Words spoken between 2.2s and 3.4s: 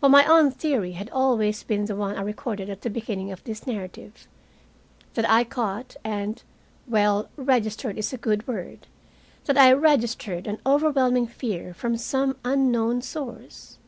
recorded at the beginning